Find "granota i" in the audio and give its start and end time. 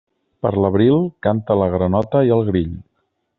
1.75-2.35